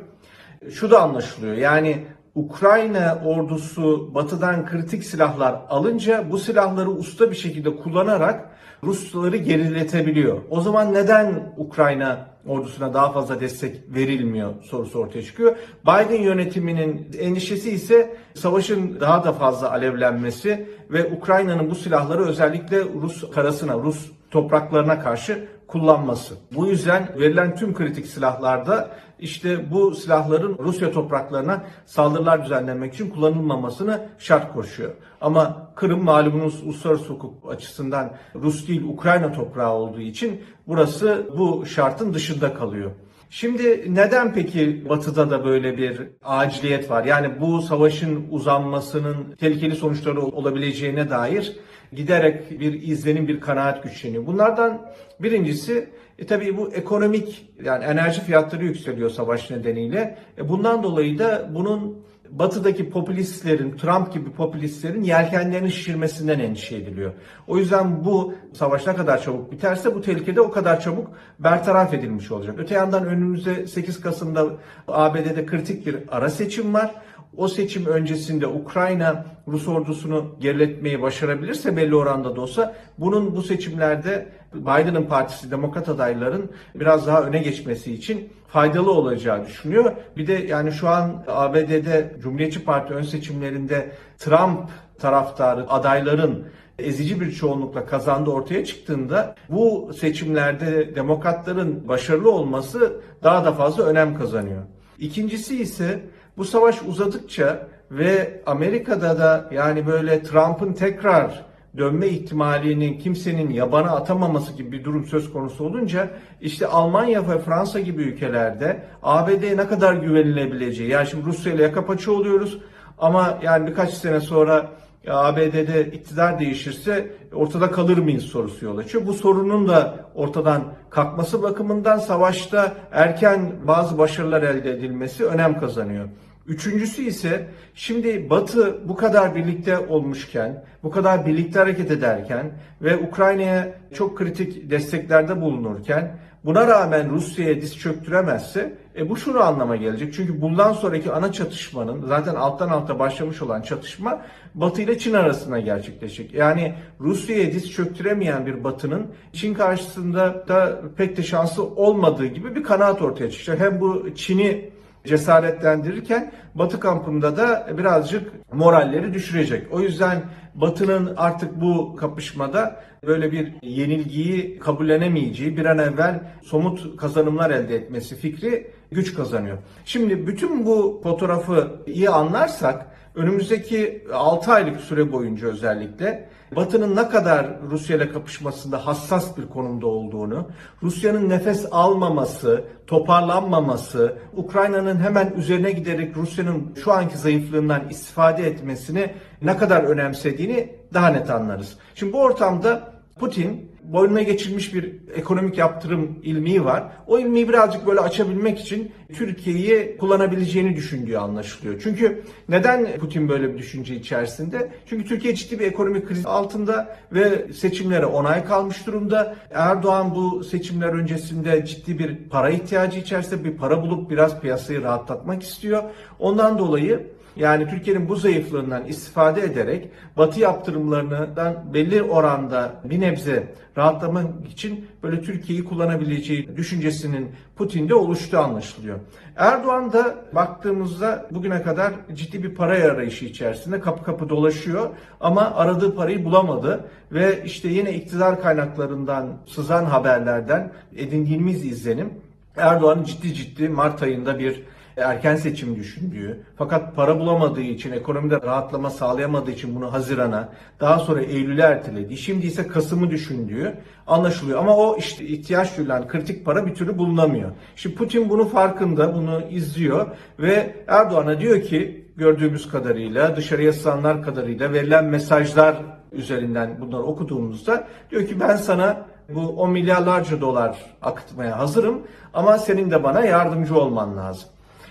Şu 0.70 0.90
da 0.90 1.02
anlaşılıyor. 1.02 1.56
Yani 1.56 2.04
Ukrayna 2.34 3.22
ordusu 3.24 4.14
batıdan 4.14 4.66
kritik 4.66 5.04
silahlar 5.04 5.60
alınca 5.68 6.30
bu 6.30 6.38
silahları 6.38 6.90
usta 6.90 7.30
bir 7.30 7.36
şekilde 7.36 7.76
kullanarak 7.76 8.50
Rusları 8.84 9.36
geriletebiliyor. 9.36 10.38
O 10.50 10.60
zaman 10.60 10.94
neden 10.94 11.54
Ukrayna 11.56 12.28
ordusuna 12.46 12.94
daha 12.94 13.12
fazla 13.12 13.40
destek 13.40 13.76
verilmiyor 13.88 14.54
sorusu 14.62 14.98
ortaya 14.98 15.22
çıkıyor. 15.22 15.56
Biden 15.82 16.22
yönetiminin 16.22 17.10
endişesi 17.18 17.70
ise 17.70 18.16
savaşın 18.34 19.00
daha 19.00 19.24
da 19.24 19.32
fazla 19.32 19.70
alevlenmesi 19.70 20.68
ve 20.90 21.06
Ukrayna'nın 21.12 21.70
bu 21.70 21.74
silahları 21.74 22.26
özellikle 22.26 22.78
Rus 22.80 23.30
karasına, 23.30 23.74
Rus 23.74 24.10
topraklarına 24.30 25.00
karşı 25.00 25.48
kullanması. 25.66 26.34
Bu 26.54 26.66
yüzden 26.66 27.08
verilen 27.18 27.56
tüm 27.56 27.74
kritik 27.74 28.06
silahlarda 28.06 28.90
işte 29.18 29.72
bu 29.72 29.94
silahların 29.94 30.56
Rusya 30.58 30.92
topraklarına 30.92 31.64
saldırılar 31.86 32.44
düzenlemek 32.44 32.94
için 32.94 33.10
kullanılmamasını 33.10 34.08
şart 34.18 34.52
koşuyor. 34.52 34.92
Ama 35.20 35.68
Kırım 35.74 36.04
malumunuz 36.04 36.62
uluslararası 36.62 37.04
hukuk 37.04 37.52
açısından 37.52 38.10
Rus 38.34 38.68
değil 38.68 38.82
Ukrayna 38.82 39.32
toprağı 39.32 39.72
olduğu 39.72 40.00
için 40.00 40.40
burası 40.66 41.30
bu 41.38 41.66
şartın 41.66 42.14
dışında 42.14 42.54
kalıyor. 42.54 42.90
Şimdi 43.30 43.94
neden 43.94 44.34
peki 44.34 44.88
Batı'da 44.88 45.30
da 45.30 45.44
böyle 45.44 45.76
bir 45.76 46.00
aciliyet 46.24 46.90
var? 46.90 47.04
Yani 47.04 47.40
bu 47.40 47.62
savaşın 47.62 48.26
uzanmasının 48.30 49.34
tehlikeli 49.40 49.76
sonuçları 49.76 50.20
olabileceğine 50.20 51.10
dair 51.10 51.56
giderek 51.92 52.60
bir 52.60 52.82
izlenim, 52.82 53.28
bir 53.28 53.40
kanaat 53.40 53.82
güçleniyor. 53.82 54.26
Bunlardan 54.26 54.86
birincisi 55.20 55.88
e 56.18 56.26
tabii 56.26 56.56
bu 56.56 56.72
ekonomik 56.72 57.50
yani 57.64 57.84
enerji 57.84 58.20
fiyatları 58.20 58.64
yükseliyor 58.64 59.10
savaş 59.10 59.50
nedeniyle. 59.50 60.18
E 60.38 60.48
bundan 60.48 60.82
dolayı 60.82 61.18
da 61.18 61.50
bunun 61.54 62.08
batıdaki 62.30 62.90
popülistlerin, 62.90 63.76
Trump 63.76 64.12
gibi 64.12 64.30
popülistlerin 64.30 65.02
yelkenlerini 65.02 65.72
şişirmesinden 65.72 66.38
endişe 66.38 66.76
ediliyor. 66.76 67.12
O 67.46 67.58
yüzden 67.58 68.04
bu 68.04 68.34
savaş 68.52 68.86
ne 68.86 68.94
kadar 68.94 69.22
çabuk 69.22 69.52
biterse 69.52 69.94
bu 69.94 70.00
tehlikede 70.00 70.40
o 70.40 70.50
kadar 70.50 70.80
çabuk 70.80 71.10
bertaraf 71.38 71.94
edilmiş 71.94 72.30
olacak. 72.30 72.54
Öte 72.58 72.74
yandan 72.74 73.06
önümüzde 73.06 73.66
8 73.66 74.00
Kasım'da 74.00 74.46
ABD'de 74.88 75.46
kritik 75.46 75.86
bir 75.86 75.96
ara 76.08 76.30
seçim 76.30 76.74
var. 76.74 76.94
O 77.36 77.48
seçim 77.48 77.86
öncesinde 77.86 78.46
Ukrayna 78.46 79.24
Rus 79.52 79.68
ordusunu 79.68 80.36
geriletmeyi 80.40 81.02
başarabilirse 81.02 81.76
belli 81.76 81.96
oranda 81.96 82.36
da 82.36 82.40
olsa 82.40 82.76
bunun 82.98 83.36
bu 83.36 83.42
seçimlerde 83.42 84.28
Biden'ın 84.54 85.02
partisi 85.02 85.50
demokrat 85.50 85.88
adayların 85.88 86.50
biraz 86.74 87.06
daha 87.06 87.22
öne 87.22 87.38
geçmesi 87.38 87.94
için 87.94 88.32
faydalı 88.48 88.92
olacağı 88.92 89.46
düşünüyor. 89.46 89.92
Bir 90.16 90.26
de 90.26 90.32
yani 90.32 90.72
şu 90.72 90.88
an 90.88 91.24
ABD'de 91.28 92.16
Cumhuriyetçi 92.20 92.64
Parti 92.64 92.94
ön 92.94 93.02
seçimlerinde 93.02 93.90
Trump 94.18 94.68
taraftarı 94.98 95.70
adayların 95.70 96.44
ezici 96.78 97.20
bir 97.20 97.32
çoğunlukla 97.32 97.86
kazandığı 97.86 98.30
ortaya 98.30 98.64
çıktığında 98.64 99.34
bu 99.48 99.90
seçimlerde 100.00 100.94
demokratların 100.94 101.88
başarılı 101.88 102.30
olması 102.30 103.00
daha 103.22 103.44
da 103.44 103.52
fazla 103.52 103.84
önem 103.84 104.18
kazanıyor. 104.18 104.62
İkincisi 104.98 105.62
ise 105.62 106.00
bu 106.36 106.44
savaş 106.44 106.82
uzadıkça 106.82 107.68
ve 107.90 108.40
Amerika'da 108.46 109.18
da 109.18 109.48
yani 109.52 109.86
böyle 109.86 110.22
Trump'ın 110.22 110.72
tekrar 110.72 111.44
dönme 111.78 112.06
ihtimalinin 112.06 112.98
kimsenin 112.98 113.50
yabana 113.50 113.90
atamaması 113.90 114.52
gibi 114.52 114.72
bir 114.72 114.84
durum 114.84 115.06
söz 115.06 115.32
konusu 115.32 115.64
olunca 115.64 116.10
işte 116.40 116.66
Almanya 116.66 117.28
ve 117.28 117.38
Fransa 117.38 117.80
gibi 117.80 118.02
ülkelerde 118.02 118.82
ABD'ye 119.02 119.56
ne 119.56 119.66
kadar 119.66 119.94
güvenilebileceği 119.94 120.90
yani 120.90 121.06
şimdi 121.06 121.26
Rusya 121.26 121.52
ile 121.52 121.62
yaka 121.62 121.86
paça 121.86 122.12
oluyoruz 122.12 122.58
ama 122.98 123.38
yani 123.42 123.66
birkaç 123.66 123.94
sene 123.94 124.20
sonra 124.20 124.70
ABD'de 125.08 125.86
iktidar 125.92 126.38
değişirse 126.38 127.10
ortada 127.34 127.70
kalır 127.70 127.98
mıyız 127.98 128.24
sorusu 128.24 128.64
yol 128.64 128.78
açıyor. 128.78 129.06
Bu 129.06 129.14
sorunun 129.14 129.68
da 129.68 129.96
ortadan 130.14 130.62
kalkması 130.90 131.42
bakımından 131.42 131.98
savaşta 131.98 132.72
erken 132.92 133.52
bazı 133.66 133.98
başarılar 133.98 134.42
elde 134.42 134.70
edilmesi 134.70 135.24
önem 135.24 135.60
kazanıyor. 135.60 136.08
Üçüncüsü 136.48 137.02
ise 137.02 137.48
şimdi 137.74 138.30
Batı 138.30 138.88
bu 138.88 138.96
kadar 138.96 139.34
birlikte 139.34 139.78
olmuşken, 139.78 140.64
bu 140.82 140.90
kadar 140.90 141.26
birlikte 141.26 141.58
hareket 141.58 141.90
ederken 141.90 142.50
ve 142.82 142.96
Ukrayna'ya 142.96 143.74
çok 143.94 144.18
kritik 144.18 144.70
desteklerde 144.70 145.40
bulunurken 145.40 146.18
buna 146.44 146.66
rağmen 146.66 147.10
Rusya'ya 147.10 147.60
diz 147.60 147.78
çöktüremezse 147.78 148.74
e 148.96 149.08
bu 149.08 149.16
şunu 149.16 149.40
anlama 149.40 149.76
gelecek. 149.76 150.14
Çünkü 150.14 150.40
bundan 150.40 150.72
sonraki 150.72 151.12
ana 151.12 151.32
çatışmanın 151.32 152.06
zaten 152.06 152.34
alttan 152.34 152.68
alta 152.68 152.98
başlamış 152.98 153.42
olan 153.42 153.62
çatışma 153.62 154.22
Batı 154.54 154.82
ile 154.82 154.98
Çin 154.98 155.14
arasında 155.14 155.60
gerçekleşecek. 155.60 156.34
Yani 156.34 156.74
Rusya'ya 157.00 157.52
diz 157.52 157.72
çöktüremeyen 157.72 158.46
bir 158.46 158.64
Batı'nın 158.64 159.06
Çin 159.32 159.54
karşısında 159.54 160.44
da 160.48 160.80
pek 160.96 161.16
de 161.16 161.22
şansı 161.22 161.64
olmadığı 161.64 162.26
gibi 162.26 162.54
bir 162.54 162.62
kanaat 162.62 163.02
ortaya 163.02 163.30
çıkacak. 163.30 163.60
Hem 163.60 163.80
bu 163.80 164.14
Çin'i 164.14 164.77
cesaretlendirirken 165.06 166.32
Batı 166.54 166.80
kampında 166.80 167.36
da 167.36 167.78
birazcık 167.78 168.32
moralleri 168.52 169.14
düşürecek. 169.14 169.72
O 169.72 169.80
yüzden 169.80 170.22
Batı'nın 170.54 171.14
artık 171.16 171.60
bu 171.60 171.96
kapışmada 171.96 172.80
böyle 173.06 173.32
bir 173.32 173.52
yenilgiyi 173.62 174.58
kabullenemeyeceği 174.58 175.56
bir 175.56 175.64
an 175.64 175.78
evvel 175.78 176.20
somut 176.42 176.96
kazanımlar 176.96 177.50
elde 177.50 177.76
etmesi 177.76 178.16
fikri 178.16 178.70
güç 178.92 179.14
kazanıyor. 179.14 179.58
Şimdi 179.84 180.26
bütün 180.26 180.66
bu 180.66 181.00
fotoğrafı 181.02 181.82
iyi 181.86 182.10
anlarsak 182.10 182.86
önümüzdeki 183.14 184.04
6 184.12 184.52
aylık 184.52 184.80
süre 184.80 185.12
boyunca 185.12 185.48
özellikle 185.48 186.28
Batı'nın 186.56 186.96
ne 186.96 187.08
kadar 187.08 187.46
Rusya 187.70 187.96
ile 187.96 188.12
kapışmasında 188.12 188.86
hassas 188.86 189.36
bir 189.36 189.48
konumda 189.48 189.86
olduğunu, 189.86 190.48
Rusya'nın 190.82 191.28
nefes 191.28 191.66
almaması, 191.70 192.64
toparlanmaması, 192.86 194.18
Ukrayna'nın 194.36 195.00
hemen 195.00 195.32
üzerine 195.36 195.70
giderek 195.70 196.16
Rusya'nın 196.16 196.74
şu 196.84 196.92
anki 196.92 197.18
zayıflığından 197.18 197.88
istifade 197.88 198.46
etmesini 198.46 199.14
ne 199.42 199.56
kadar 199.56 199.82
önemsediğini 199.82 200.72
daha 200.94 201.08
net 201.08 201.30
anlarız. 201.30 201.78
Şimdi 201.94 202.12
bu 202.12 202.22
ortamda 202.22 202.97
Putin 203.18 203.68
boynuna 203.88 204.22
geçirmiş 204.22 204.74
bir 204.74 204.94
ekonomik 205.14 205.58
yaptırım 205.58 206.18
ilmiği 206.22 206.64
var. 206.64 206.84
O 207.06 207.18
ilmiği 207.18 207.48
birazcık 207.48 207.86
böyle 207.86 208.00
açabilmek 208.00 208.60
için 208.60 208.92
Türkiye'yi 209.12 209.96
kullanabileceğini 209.96 210.76
düşündüğü 210.76 211.16
anlaşılıyor. 211.16 211.80
Çünkü 211.82 212.22
neden 212.48 212.98
Putin 212.98 213.28
böyle 213.28 213.52
bir 213.52 213.58
düşünce 213.58 213.94
içerisinde? 213.94 214.72
Çünkü 214.86 215.04
Türkiye 215.04 215.34
ciddi 215.34 215.58
bir 215.58 215.66
ekonomik 215.66 216.08
kriz 216.08 216.26
altında 216.26 216.96
ve 217.12 217.52
seçimlere 217.52 218.06
onay 218.06 218.44
kalmış 218.44 218.86
durumda. 218.86 219.36
Erdoğan 219.50 220.14
bu 220.14 220.44
seçimler 220.44 220.88
öncesinde 220.88 221.64
ciddi 221.64 221.98
bir 221.98 222.16
para 222.30 222.50
ihtiyacı 222.50 222.98
içerisinde 222.98 223.44
bir 223.44 223.56
para 223.56 223.82
bulup 223.82 224.10
biraz 224.10 224.40
piyasayı 224.40 224.82
rahatlatmak 224.82 225.42
istiyor. 225.42 225.82
Ondan 226.18 226.58
dolayı 226.58 227.17
yani 227.38 227.68
Türkiye'nin 227.68 228.08
bu 228.08 228.16
zayıflığından 228.16 228.84
istifade 228.84 229.42
ederek 229.42 229.88
Batı 230.16 230.40
yaptırımlarından 230.40 231.74
belli 231.74 232.02
oranda 232.02 232.72
bir 232.84 233.00
nebze 233.00 233.52
rahatlamak 233.76 234.26
için 234.50 234.86
böyle 235.02 235.22
Türkiye'yi 235.22 235.64
kullanabileceği 235.64 236.56
düşüncesinin 236.56 237.30
Putin'de 237.56 237.94
oluştuğu 237.94 238.38
anlaşılıyor. 238.38 238.98
Erdoğan 239.36 239.92
da 239.92 240.16
baktığımızda 240.32 241.26
bugüne 241.30 241.62
kadar 241.62 241.92
ciddi 242.14 242.42
bir 242.42 242.54
para 242.54 242.72
arayışı 242.72 243.24
içerisinde 243.24 243.80
kapı 243.80 244.04
kapı 244.04 244.28
dolaşıyor 244.28 244.90
ama 245.20 245.54
aradığı 245.54 245.94
parayı 245.94 246.24
bulamadı 246.24 246.84
ve 247.12 247.42
işte 247.44 247.68
yine 247.68 247.94
iktidar 247.94 248.42
kaynaklarından 248.42 249.26
sızan 249.46 249.84
haberlerden 249.84 250.72
edindiğimiz 250.96 251.64
izlenim 251.64 252.10
Erdoğan'ın 252.56 253.04
ciddi 253.04 253.34
ciddi 253.34 253.68
Mart 253.68 254.02
ayında 254.02 254.38
bir 254.38 254.62
erken 254.98 255.36
seçim 255.36 255.76
düşündüğü 255.76 256.40
fakat 256.56 256.96
para 256.96 257.20
bulamadığı 257.20 257.60
için 257.60 257.92
ekonomide 257.92 258.40
rahatlama 258.42 258.90
sağlayamadığı 258.90 259.50
için 259.50 259.76
bunu 259.76 259.92
Haziran'a 259.92 260.48
daha 260.80 260.98
sonra 260.98 261.20
Eylül'e 261.20 261.62
ertelediği 261.62 262.18
şimdi 262.18 262.46
ise 262.46 262.66
Kasım'ı 262.66 263.10
düşündüğü 263.10 263.74
anlaşılıyor. 264.06 264.58
Ama 264.58 264.76
o 264.76 264.96
işte 264.98 265.24
ihtiyaç 265.24 265.78
duyulan 265.78 266.08
kritik 266.08 266.44
para 266.44 266.66
bir 266.66 266.74
türlü 266.74 266.98
bulunamıyor. 266.98 267.50
Şimdi 267.76 267.94
Putin 267.94 268.30
bunu 268.30 268.48
farkında 268.48 269.14
bunu 269.14 269.42
izliyor 269.50 270.06
ve 270.38 270.74
Erdoğan'a 270.86 271.40
diyor 271.40 271.62
ki 271.62 272.04
gördüğümüz 272.16 272.68
kadarıyla 272.68 273.36
dışarıya 273.36 273.72
sızanlar 273.72 274.22
kadarıyla 274.22 274.72
verilen 274.72 275.04
mesajlar 275.04 275.76
üzerinden 276.12 276.80
bunları 276.80 277.02
okuduğumuzda 277.02 277.88
diyor 278.10 278.26
ki 278.26 278.40
ben 278.40 278.56
sana 278.56 279.06
bu 279.28 279.40
10 279.40 279.70
milyarlarca 279.70 280.40
dolar 280.40 280.96
akıtmaya 281.02 281.58
hazırım 281.58 282.02
ama 282.34 282.58
senin 282.58 282.90
de 282.90 283.02
bana 283.02 283.20
yardımcı 283.20 283.78
olman 283.78 284.16
lazım. 284.16 284.48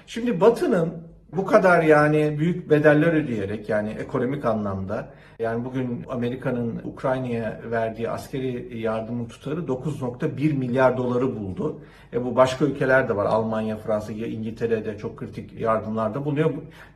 Şimdi 0.08 0.42
Batı'nın 0.42 0.94
bu 1.36 1.46
kadar 1.46 1.84
yani 1.84 2.40
büyük 2.40 2.70
bedeller 2.70 3.14
ödeyerek 3.14 3.70
yani 3.70 3.90
ekonomik 3.90 4.46
anlamda 4.46 5.10
yani 5.40 5.66
bugün 5.66 6.06
Amerika'nın 6.10 6.82
Ukrayna'ya 6.84 7.62
verdiği 7.72 8.10
askeri 8.10 8.78
yardımın 8.78 9.26
tutarı 9.26 9.60
9.1 9.60 10.54
milyar 10.54 10.98
doları 10.98 11.36
buldu. 11.36 11.80
E 12.14 12.26
bu 12.26 12.36
başka 12.36 12.66
ülkeler 12.66 13.10
de 13.10 13.16
var. 13.16 13.26
Almanya, 13.26 13.78
Fransa, 13.78 14.14
İngiltere'de 14.14 14.98
çok 14.98 15.18
kritik 15.18 15.60
yardımlarda 15.60 16.26
bulunuyor. 16.26 16.54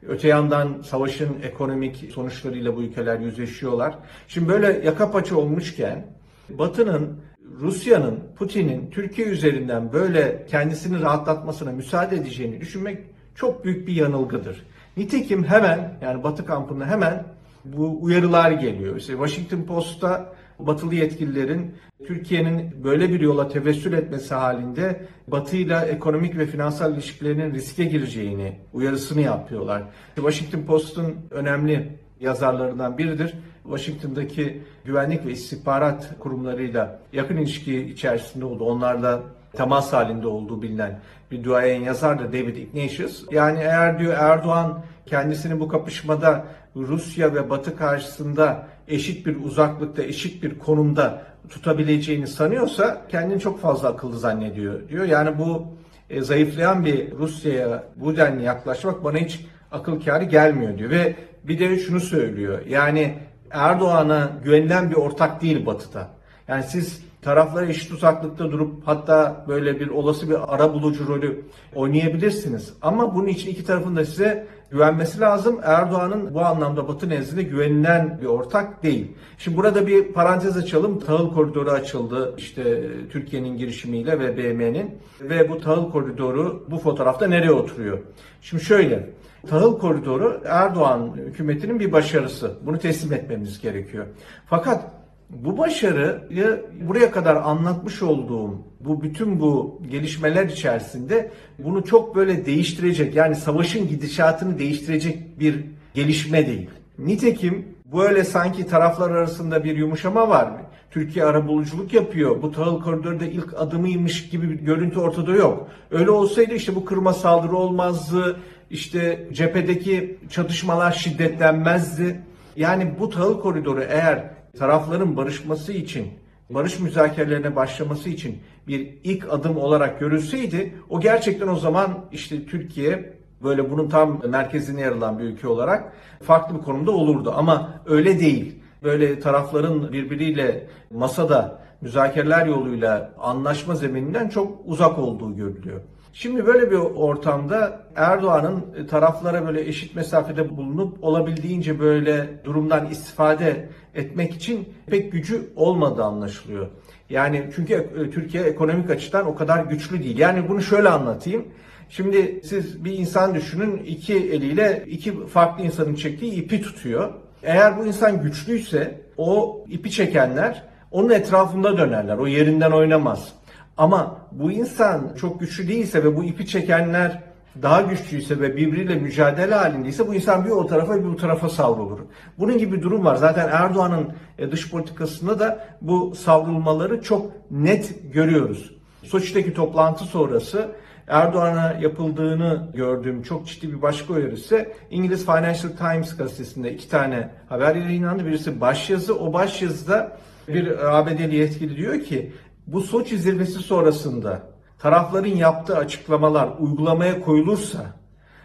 Öte 0.07 0.27
yandan 0.27 0.81
savaşın 0.81 1.37
ekonomik 1.43 2.09
sonuçlarıyla 2.13 2.75
bu 2.75 2.81
ülkeler 2.81 3.19
yüzleşiyorlar. 3.19 3.95
Şimdi 4.27 4.49
böyle 4.49 4.81
yaka 4.85 5.11
paça 5.11 5.35
olmuşken 5.35 6.05
Batı'nın 6.49 7.21
Rusya'nın, 7.59 8.19
Putin'in 8.35 8.89
Türkiye 8.89 9.27
üzerinden 9.27 9.93
böyle 9.93 10.45
kendisini 10.49 11.01
rahatlatmasına 11.01 11.71
müsaade 11.71 12.15
edeceğini 12.15 12.61
düşünmek 12.61 12.97
çok 13.35 13.65
büyük 13.65 13.87
bir 13.87 13.93
yanılgıdır. 13.93 14.63
Nitekim 14.97 15.43
hemen 15.43 15.97
yani 16.01 16.23
Batı 16.23 16.45
kampında 16.45 16.85
hemen 16.85 17.25
bu 17.65 17.97
uyarılar 18.01 18.51
geliyor. 18.51 18.95
İşte 18.95 19.13
Washington 19.13 19.63
Post'ta 19.63 20.33
batılı 20.59 20.95
yetkililerin 20.95 21.75
Türkiye'nin 22.07 22.83
böyle 22.83 23.09
bir 23.09 23.19
yola 23.19 23.47
tevessül 23.47 23.93
etmesi 23.93 24.33
halinde 24.33 25.05
Batı 25.27 25.57
ile 25.57 25.77
ekonomik 25.77 26.37
ve 26.37 26.45
finansal 26.45 26.93
ilişkilerinin 26.93 27.53
riske 27.53 27.85
gireceğini 27.85 28.59
uyarısını 28.73 29.21
yapıyorlar. 29.21 29.83
Washington 30.15 30.61
Post'un 30.61 31.15
önemli 31.31 31.99
yazarlarından 32.21 32.97
biridir. 32.97 33.33
Washington'daki 33.63 34.63
güvenlik 34.85 35.25
ve 35.25 35.31
istihbarat 35.31 36.19
kurumlarıyla 36.19 36.99
yakın 37.13 37.37
ilişki 37.37 37.81
içerisinde 37.81 38.45
oldu. 38.45 38.63
Onlarla 38.63 39.21
temas 39.53 39.93
halinde 39.93 40.27
olduğu 40.27 40.61
bilinen 40.61 40.99
bir 41.31 41.43
duayen 41.43 41.81
yazar 41.81 42.19
da 42.19 42.27
David 42.27 42.55
Ignatius. 42.55 43.25
Yani 43.31 43.59
eğer 43.59 43.99
diyor 43.99 44.13
Erdoğan 44.17 44.83
kendisini 45.05 45.59
bu 45.59 45.67
kapışmada 45.67 46.45
Rusya 46.75 47.35
ve 47.35 47.49
Batı 47.49 47.77
karşısında 47.77 48.67
eşit 48.87 49.25
bir 49.25 49.43
uzaklıkta, 49.43 50.03
eşit 50.03 50.43
bir 50.43 50.59
konumda 50.59 51.21
tutabileceğini 51.49 52.27
sanıyorsa 52.27 53.01
kendini 53.09 53.39
çok 53.39 53.59
fazla 53.59 53.89
akıllı 53.89 54.19
zannediyor 54.19 54.89
diyor. 54.89 55.05
Yani 55.05 55.37
bu 55.39 55.67
e, 56.09 56.21
zayıflayan 56.21 56.85
bir 56.85 57.11
Rusya'ya 57.11 57.83
bu 57.95 58.17
denli 58.17 58.43
yaklaşmak 58.43 59.03
bana 59.03 59.17
hiç 59.17 59.45
akıl 59.71 60.01
kârı 60.01 60.23
gelmiyor 60.23 60.77
diyor. 60.77 60.89
Ve 60.89 61.15
bir 61.43 61.59
de 61.59 61.79
şunu 61.79 61.99
söylüyor. 61.99 62.65
Yani 62.67 63.17
Erdoğan'a 63.51 64.31
güvenilen 64.43 64.91
bir 64.91 64.95
ortak 64.95 65.41
değil 65.41 65.65
Batı'da. 65.65 66.09
Yani 66.47 66.63
siz 66.63 67.03
taraflara 67.21 67.65
eşit 67.65 67.91
uzaklıkta 67.91 68.51
durup 68.51 68.87
hatta 68.87 69.45
böyle 69.47 69.79
bir 69.79 69.87
olası 69.87 70.29
bir 70.29 70.55
ara 70.55 70.73
bulucu 70.73 71.07
rolü 71.07 71.45
oynayabilirsiniz. 71.75 72.73
Ama 72.81 73.15
bunun 73.15 73.27
için 73.27 73.49
iki 73.49 73.65
tarafın 73.65 73.95
da 73.95 74.05
size 74.05 74.47
güvenmesi 74.71 75.19
lazım. 75.19 75.59
Erdoğan'ın 75.63 76.33
bu 76.33 76.41
anlamda 76.41 76.87
Batı 76.87 77.09
nezdinde 77.09 77.43
güvenilen 77.43 78.19
bir 78.21 78.25
ortak 78.25 78.83
değil. 78.83 79.11
Şimdi 79.37 79.57
burada 79.57 79.87
bir 79.87 80.13
parantez 80.13 80.57
açalım. 80.57 80.99
Tahıl 80.99 81.33
koridoru 81.33 81.71
açıldı 81.71 82.33
işte 82.37 82.83
Türkiye'nin 83.11 83.57
girişimiyle 83.57 84.19
ve 84.19 84.37
BM'nin 84.37 84.91
ve 85.21 85.49
bu 85.49 85.59
tahıl 85.59 85.91
koridoru 85.91 86.65
bu 86.71 86.77
fotoğrafta 86.77 87.27
nereye 87.27 87.51
oturuyor? 87.51 87.99
Şimdi 88.41 88.63
şöyle 88.63 89.09
Tahıl 89.47 89.79
koridoru 89.79 90.41
Erdoğan 90.45 91.11
hükümetinin 91.15 91.79
bir 91.79 91.91
başarısı. 91.91 92.51
Bunu 92.65 92.79
teslim 92.79 93.13
etmemiz 93.13 93.61
gerekiyor. 93.61 94.05
Fakat 94.45 94.91
bu 95.29 95.57
başarıyı 95.57 96.65
buraya 96.87 97.11
kadar 97.11 97.35
anlatmış 97.35 98.01
olduğum 98.01 98.61
bu 98.79 99.01
bütün 99.01 99.39
bu 99.39 99.81
gelişmeler 99.91 100.45
içerisinde 100.45 101.31
bunu 101.59 101.83
çok 101.83 102.15
böyle 102.15 102.45
değiştirecek 102.45 103.15
yani 103.15 103.35
savaşın 103.35 103.87
gidişatını 103.87 104.59
değiştirecek 104.59 105.39
bir 105.39 105.65
gelişme 105.93 106.47
değil. 106.47 106.69
Nitekim 106.99 107.65
böyle 107.93 108.23
sanki 108.23 108.67
taraflar 108.67 109.11
arasında 109.11 109.63
bir 109.63 109.77
yumuşama 109.77 110.29
var. 110.29 110.51
Türkiye 110.91 111.25
arabuluculuk 111.25 111.93
yapıyor. 111.93 112.41
Bu 112.41 112.51
tahıl 112.51 112.81
koridorda 112.81 113.25
ilk 113.25 113.53
adımıymış 113.57 114.29
gibi 114.29 114.49
bir 114.49 114.55
görüntü 114.55 114.99
ortada 114.99 115.31
yok. 115.31 115.67
Öyle 115.91 116.11
olsaydı 116.11 116.53
işte 116.53 116.75
bu 116.75 116.85
kırma 116.85 117.13
saldırı 117.13 117.55
olmazdı. 117.55 118.37
İşte 118.71 119.27
cephedeki 119.33 120.17
çatışmalar 120.29 120.91
şiddetlenmezdi. 120.91 122.19
Yani 122.55 122.93
bu 122.99 123.09
tahıl 123.09 123.41
koridoru 123.41 123.81
eğer 123.89 124.23
tarafların 124.59 125.17
barışması 125.17 125.73
için, 125.73 126.07
barış 126.49 126.79
müzakerelerine 126.79 127.55
başlaması 127.55 128.09
için 128.09 128.39
bir 128.67 128.93
ilk 129.03 129.33
adım 129.33 129.57
olarak 129.57 129.99
görülseydi 129.99 130.73
o 130.89 130.99
gerçekten 130.99 131.47
o 131.47 131.55
zaman 131.55 132.05
işte 132.11 132.45
Türkiye 132.45 133.13
böyle 133.43 133.71
bunun 133.71 133.89
tam 133.89 134.21
merkezine 134.29 134.81
yer 134.81 134.91
alan 134.91 135.19
bir 135.19 135.23
ülke 135.23 135.47
olarak 135.47 135.93
farklı 136.23 136.57
bir 136.57 136.61
konumda 136.61 136.91
olurdu. 136.91 137.33
Ama 137.35 137.81
öyle 137.85 138.19
değil. 138.19 138.55
Böyle 138.83 139.19
tarafların 139.19 139.93
birbiriyle 139.93 140.67
masada 140.91 141.61
müzakereler 141.81 142.45
yoluyla 142.45 143.13
anlaşma 143.19 143.75
zemininden 143.75 144.29
çok 144.29 144.59
uzak 144.65 144.99
olduğu 144.99 145.35
görülüyor. 145.35 145.81
Şimdi 146.13 146.45
böyle 146.45 146.71
bir 146.71 146.75
ortamda 146.75 147.81
Erdoğan'ın 147.95 148.87
taraflara 148.87 149.47
böyle 149.47 149.61
eşit 149.67 149.95
mesafede 149.95 150.57
bulunup 150.57 151.03
olabildiğince 151.03 151.79
böyle 151.79 152.29
durumdan 152.43 152.89
istifade 152.89 153.69
etmek 153.95 154.33
için 154.33 154.69
pek 154.87 155.11
gücü 155.11 155.49
olmadığı 155.55 156.03
anlaşılıyor. 156.03 156.67
Yani 157.09 157.49
çünkü 157.55 157.89
Türkiye 158.13 158.43
ekonomik 158.43 158.89
açıdan 158.89 159.27
o 159.27 159.35
kadar 159.35 159.65
güçlü 159.65 160.03
değil. 160.03 160.17
Yani 160.17 160.49
bunu 160.49 160.61
şöyle 160.61 160.89
anlatayım. 160.89 161.45
Şimdi 161.89 162.41
siz 162.43 162.85
bir 162.85 162.91
insan 162.91 163.35
düşünün 163.35 163.77
iki 163.77 164.15
eliyle 164.15 164.83
iki 164.87 165.27
farklı 165.27 165.63
insanın 165.63 165.95
çektiği 165.95 166.33
ipi 166.33 166.61
tutuyor. 166.61 167.13
Eğer 167.43 167.77
bu 167.77 167.85
insan 167.85 168.21
güçlüyse 168.21 169.01
o 169.17 169.63
ipi 169.69 169.91
çekenler 169.91 170.63
onun 170.91 171.09
etrafında 171.09 171.77
dönerler. 171.77 172.17
O 172.17 172.27
yerinden 172.27 172.71
oynamaz. 172.71 173.33
Ama 173.81 174.17
bu 174.31 174.51
insan 174.51 175.15
çok 175.17 175.39
güçlü 175.39 175.67
değilse 175.67 176.03
ve 176.03 176.15
bu 176.15 176.23
ipi 176.23 176.47
çekenler 176.47 177.21
daha 177.61 177.81
güçlüyse 177.81 178.39
ve 178.39 178.55
birbiriyle 178.55 178.95
mücadele 178.95 179.55
halindeyse 179.55 180.07
bu 180.07 180.15
insan 180.15 180.45
bir 180.45 180.49
o 180.49 180.67
tarafa 180.67 180.95
bir 180.99 181.03
bu 181.03 181.15
tarafa 181.17 181.49
savrulur. 181.49 181.99
Bunun 182.39 182.57
gibi 182.57 182.77
bir 182.77 182.81
durum 182.81 183.05
var. 183.05 183.15
Zaten 183.15 183.49
Erdoğan'ın 183.51 184.07
e, 184.37 184.51
dış 184.51 184.71
politikasında 184.71 185.39
da 185.39 185.67
bu 185.81 186.15
savrulmaları 186.15 187.01
çok 187.01 187.31
net 187.51 188.13
görüyoruz. 188.13 188.75
Soçi'deki 189.03 189.53
toplantı 189.53 190.03
sonrası 190.03 190.71
Erdoğan'a 191.07 191.77
yapıldığını 191.81 192.71
gördüğüm 192.75 193.23
çok 193.23 193.47
ciddi 193.47 193.73
bir 193.73 193.81
başka 193.81 194.13
uyarısı 194.13 194.69
İngiliz 194.91 195.25
Financial 195.25 195.71
Times 195.71 196.17
gazetesinde 196.17 196.73
iki 196.73 196.89
tane 196.89 197.29
haber 197.49 197.75
yayınlandı. 197.75 198.25
Birisi 198.25 198.61
başyazı. 198.61 199.19
O 199.19 199.33
başyazıda 199.33 200.17
bir 200.47 200.97
ABD'li 200.97 201.35
yetkili 201.35 201.77
diyor 201.77 201.99
ki 201.99 202.31
bu 202.73 202.81
Soçi 202.81 203.17
zirvesi 203.17 203.59
sonrasında 203.59 204.41
tarafların 204.79 205.35
yaptığı 205.35 205.77
açıklamalar 205.77 206.49
uygulamaya 206.59 207.21
koyulursa 207.21 207.85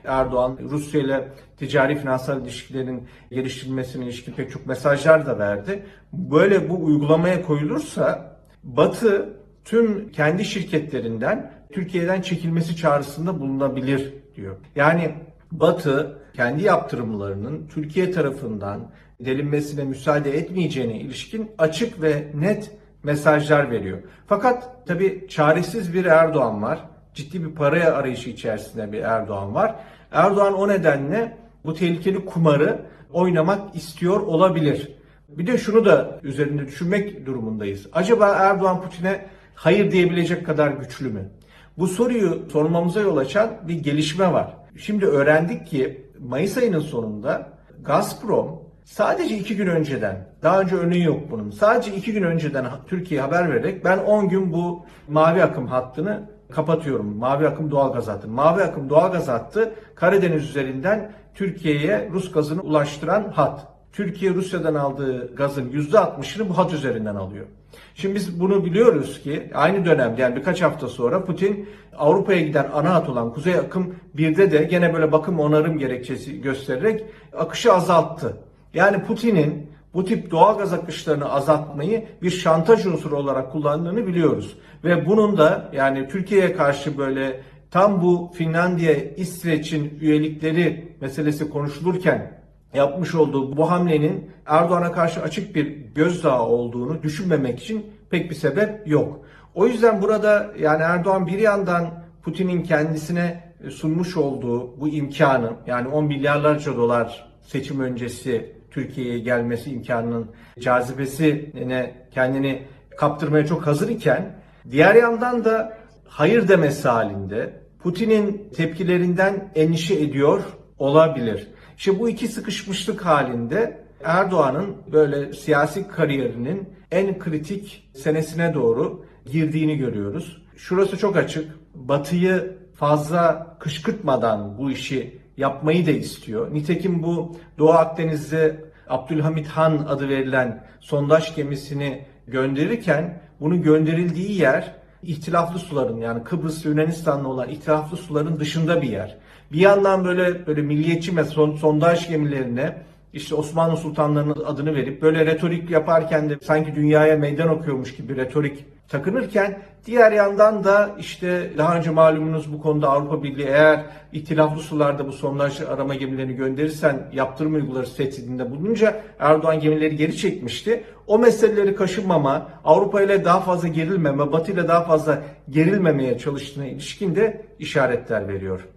Erdoğan 0.04 0.58
Rusya 0.70 1.00
ile 1.00 1.28
ticari 1.56 1.98
finansal 1.98 2.42
ilişkilerin 2.42 3.08
geliştirilmesine 3.30 4.04
ilişkin 4.04 4.32
pek 4.32 4.50
çok 4.50 4.66
mesajlar 4.66 5.26
da 5.26 5.38
verdi. 5.38 5.82
Böyle 6.12 6.68
bu 6.70 6.84
uygulamaya 6.84 7.42
koyulursa 7.42 8.36
Batı 8.64 9.36
tüm 9.64 10.12
kendi 10.12 10.44
şirketlerinden 10.44 11.52
Türkiye'den 11.72 12.20
çekilmesi 12.20 12.76
çağrısında 12.76 13.40
bulunabilir 13.40 14.14
diyor. 14.36 14.56
Yani 14.76 15.14
Batı 15.52 16.18
kendi 16.34 16.62
yaptırımlarının 16.62 17.66
Türkiye 17.74 18.10
tarafından 18.10 18.90
delinmesine 19.20 19.84
müsaade 19.84 20.38
etmeyeceğine 20.38 21.00
ilişkin 21.00 21.50
açık 21.58 22.02
ve 22.02 22.32
net 22.34 22.70
mesajlar 23.06 23.70
veriyor. 23.70 23.98
Fakat 24.26 24.86
tabi 24.86 25.26
çaresiz 25.28 25.94
bir 25.94 26.04
Erdoğan 26.04 26.62
var. 26.62 26.78
Ciddi 27.14 27.44
bir 27.44 27.54
paraya 27.54 27.94
arayışı 27.94 28.30
içerisinde 28.30 28.92
bir 28.92 29.00
Erdoğan 29.00 29.54
var. 29.54 29.74
Erdoğan 30.12 30.54
o 30.54 30.68
nedenle 30.68 31.36
bu 31.64 31.74
tehlikeli 31.74 32.24
kumarı 32.24 32.82
oynamak 33.12 33.76
istiyor 33.76 34.20
olabilir. 34.20 34.92
Bir 35.28 35.46
de 35.46 35.58
şunu 35.58 35.84
da 35.84 36.20
üzerinde 36.22 36.66
düşünmek 36.66 37.26
durumundayız. 37.26 37.86
Acaba 37.92 38.28
Erdoğan 38.28 38.82
Putin'e 38.82 39.26
hayır 39.54 39.90
diyebilecek 39.90 40.46
kadar 40.46 40.70
güçlü 40.70 41.08
mü? 41.08 41.30
Bu 41.78 41.86
soruyu 41.86 42.42
sormamıza 42.52 43.00
yol 43.00 43.16
açan 43.16 43.50
bir 43.68 43.74
gelişme 43.74 44.32
var. 44.32 44.56
Şimdi 44.76 45.06
öğrendik 45.06 45.66
ki 45.66 46.06
Mayıs 46.18 46.56
ayının 46.56 46.80
sonunda 46.80 47.48
Gazprom 47.84 48.65
sadece 48.86 49.38
iki 49.38 49.56
gün 49.56 49.66
önceden, 49.66 50.28
daha 50.42 50.60
önce 50.60 50.76
örneği 50.76 51.04
yok 51.04 51.20
bunun, 51.30 51.50
sadece 51.50 51.94
iki 51.94 52.12
gün 52.12 52.22
önceden 52.22 52.66
Türkiye'ye 52.86 53.26
haber 53.26 53.50
vererek 53.50 53.84
ben 53.84 53.98
10 53.98 54.28
gün 54.28 54.52
bu 54.52 54.84
mavi 55.08 55.42
akım 55.42 55.66
hattını 55.66 56.30
kapatıyorum. 56.50 57.16
Mavi 57.16 57.48
akım 57.48 57.70
doğalgaz 57.70 58.08
hattı. 58.08 58.28
Mavi 58.28 58.62
akım 58.62 58.90
doğalgaz 58.90 59.28
hattı 59.28 59.74
Karadeniz 59.94 60.44
üzerinden 60.44 61.12
Türkiye'ye 61.34 62.10
Rus 62.12 62.32
gazını 62.32 62.62
ulaştıran 62.62 63.30
hat. 63.30 63.68
Türkiye 63.92 64.34
Rusya'dan 64.34 64.74
aldığı 64.74 65.34
gazın 65.34 65.70
%60'ını 65.70 66.48
bu 66.48 66.58
hat 66.58 66.72
üzerinden 66.72 67.14
alıyor. 67.14 67.46
Şimdi 67.94 68.14
biz 68.14 68.40
bunu 68.40 68.64
biliyoruz 68.64 69.22
ki 69.22 69.50
aynı 69.54 69.84
dönemde 69.84 70.22
yani 70.22 70.36
birkaç 70.36 70.62
hafta 70.62 70.88
sonra 70.88 71.24
Putin 71.24 71.68
Avrupa'ya 71.98 72.40
giden 72.40 72.70
ana 72.74 72.94
hat 72.94 73.08
olan 73.08 73.32
Kuzey 73.32 73.54
Akım 73.54 73.94
1'de 74.16 74.50
de 74.50 74.64
gene 74.64 74.94
böyle 74.94 75.12
bakım 75.12 75.40
onarım 75.40 75.78
gerekçesi 75.78 76.40
göstererek 76.40 77.04
akışı 77.38 77.72
azalttı. 77.72 78.36
Yani 78.76 79.02
Putin'in 79.02 79.70
bu 79.94 80.04
tip 80.04 80.30
doğal 80.30 80.58
gaz 80.58 80.72
akışlarını 80.72 81.32
azaltmayı 81.32 82.06
bir 82.22 82.30
şantaj 82.30 82.86
unsuru 82.86 83.16
olarak 83.16 83.52
kullandığını 83.52 84.06
biliyoruz. 84.06 84.58
Ve 84.84 85.06
bunun 85.06 85.36
da 85.38 85.70
yani 85.72 86.08
Türkiye'ye 86.08 86.52
karşı 86.52 86.98
böyle 86.98 87.40
tam 87.70 88.02
bu 88.02 88.32
Finlandiya, 88.34 88.94
İsveç'in 88.94 89.98
üyelikleri 90.00 90.96
meselesi 91.00 91.50
konuşulurken 91.50 92.40
yapmış 92.74 93.14
olduğu 93.14 93.56
bu 93.56 93.70
hamlenin 93.70 94.30
Erdoğan'a 94.46 94.92
karşı 94.92 95.22
açık 95.22 95.54
bir 95.54 95.66
gözdağı 95.94 96.42
olduğunu 96.42 97.02
düşünmemek 97.02 97.60
için 97.60 97.86
pek 98.10 98.30
bir 98.30 98.34
sebep 98.34 98.88
yok. 98.88 99.20
O 99.54 99.66
yüzden 99.66 100.02
burada 100.02 100.50
yani 100.58 100.82
Erdoğan 100.82 101.26
bir 101.26 101.38
yandan 101.38 102.04
Putin'in 102.22 102.62
kendisine 102.62 103.52
sunmuş 103.70 104.16
olduğu 104.16 104.80
bu 104.80 104.88
imkanı 104.88 105.52
yani 105.66 105.88
10 105.88 106.04
milyarlarca 106.04 106.76
dolar 106.76 107.28
seçim 107.42 107.80
öncesi 107.80 108.55
Türkiye'ye 108.76 109.18
gelmesi 109.18 109.70
imkanının 109.70 110.30
cazibesine 110.60 111.94
kendini 112.10 112.62
kaptırmaya 112.96 113.46
çok 113.46 113.66
hazır 113.66 113.88
iken 113.88 114.36
diğer 114.70 114.94
yandan 114.94 115.44
da 115.44 115.78
hayır 116.04 116.48
demesi 116.48 116.88
halinde 116.88 117.60
Putin'in 117.82 118.48
tepkilerinden 118.56 119.52
endişe 119.54 119.94
ediyor 119.94 120.42
olabilir. 120.78 121.48
İşte 121.76 121.98
bu 121.98 122.08
iki 122.08 122.28
sıkışmışlık 122.28 123.04
halinde 123.04 123.80
Erdoğan'ın 124.04 124.76
böyle 124.92 125.32
siyasi 125.32 125.88
kariyerinin 125.88 126.68
en 126.90 127.18
kritik 127.18 127.90
senesine 127.94 128.54
doğru 128.54 129.04
girdiğini 129.26 129.78
görüyoruz. 129.78 130.42
Şurası 130.56 130.96
çok 130.98 131.16
açık. 131.16 131.50
Batı'yı 131.74 132.56
fazla 132.74 133.56
kışkırtmadan 133.60 134.58
bu 134.58 134.70
işi 134.70 135.18
yapmayı 135.36 135.86
da 135.86 135.90
istiyor. 135.90 136.54
Nitekim 136.54 137.02
bu 137.02 137.36
Doğu 137.58 137.70
Akdeniz'de 137.70 138.65
Abdülhamit 138.88 139.48
Han 139.48 139.78
adı 139.88 140.08
verilen 140.08 140.64
sondaj 140.80 141.34
gemisini 141.34 142.04
gönderirken 142.26 143.18
bunun 143.40 143.62
gönderildiği 143.62 144.40
yer 144.40 144.72
ihtilaflı 145.02 145.58
suların 145.58 145.96
yani 145.96 146.24
Kıbrıs 146.24 146.64
Yunanistan'la 146.64 147.28
olan 147.28 147.48
ihtilaflı 147.48 147.96
suların 147.96 148.40
dışında 148.40 148.82
bir 148.82 148.88
yer. 148.88 149.16
Bir 149.52 149.60
yandan 149.60 150.04
böyle 150.04 150.46
böyle 150.46 150.62
milliyetçi 150.62 151.16
ve 151.16 151.24
son, 151.24 151.56
sondaj 151.56 152.08
gemilerine 152.08 152.76
işte 153.16 153.34
Osmanlı 153.34 153.76
sultanlarının 153.76 154.44
adını 154.44 154.74
verip 154.74 155.02
böyle 155.02 155.26
retorik 155.26 155.70
yaparken 155.70 156.30
de 156.30 156.38
sanki 156.42 156.74
dünyaya 156.74 157.16
meydan 157.16 157.48
okuyormuş 157.48 157.96
gibi 157.96 158.16
retorik 158.16 158.64
takınırken 158.88 159.58
diğer 159.86 160.12
yandan 160.12 160.64
da 160.64 160.90
işte 160.98 161.50
daha 161.58 161.76
önce 161.76 161.90
malumunuz 161.90 162.52
bu 162.52 162.62
konuda 162.62 162.88
Avrupa 162.88 163.22
Birliği 163.22 163.46
eğer 163.46 163.84
ihtilaflı 164.12 164.62
sularda 164.62 165.06
bu 165.06 165.12
sondaj 165.12 165.60
arama 165.60 165.94
gemilerini 165.94 166.34
gönderirsen 166.34 167.10
yaptırım 167.12 167.54
uyguları 167.54 167.94
tehdidinde 167.96 168.50
bulununca 168.50 169.00
Erdoğan 169.18 169.60
gemileri 169.60 169.96
geri 169.96 170.16
çekmişti. 170.16 170.84
O 171.06 171.18
meseleleri 171.18 171.74
kaşınmama, 171.74 172.48
Avrupa 172.64 173.02
ile 173.02 173.24
daha 173.24 173.40
fazla 173.40 173.68
gerilmeme, 173.68 174.32
Batı 174.32 174.52
ile 174.52 174.68
daha 174.68 174.84
fazla 174.84 175.22
gerilmemeye 175.50 176.18
çalıştığına 176.18 176.66
ilişkin 176.66 177.16
de 177.16 177.42
işaretler 177.58 178.28
veriyor. 178.28 178.68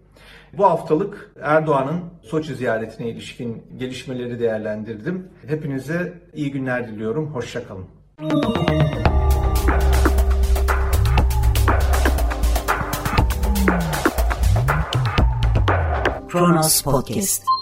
Bu 0.57 0.65
haftalık 0.65 1.31
Erdoğan'ın 1.41 2.01
Soçi 2.23 2.55
ziyaretine 2.55 3.09
ilişkin 3.09 3.63
gelişmeleri 3.77 4.39
değerlendirdim. 4.39 5.27
Hepinize 5.47 6.13
iyi 6.33 6.51
günler 6.51 6.87
diliyorum. 6.87 7.33
Hoşçakalın. 7.33 7.85
Kronos 16.29 16.81
Podcast 16.81 17.58